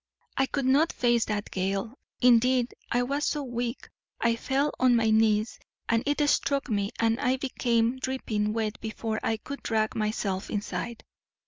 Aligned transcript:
"I 0.35 0.47
could 0.47 0.65
not 0.65 0.91
face 0.91 1.25
that 1.25 1.51
gale. 1.51 1.93
Indeed, 2.21 2.73
I 2.91 3.03
was 3.03 3.23
so 3.23 3.43
weak 3.43 3.87
I 4.19 4.35
fell 4.35 4.71
on 4.79 4.95
my 4.95 5.11
knees 5.11 5.59
as 5.87 6.01
it 6.07 6.27
struck 6.27 6.69
me 6.71 6.89
and 6.99 7.19
became 7.39 7.99
dripping 7.99 8.51
wet 8.51 8.79
before 8.81 9.19
I 9.21 9.37
could 9.37 9.61
drag 9.61 9.95
myself 9.95 10.49
inside. 10.49 11.03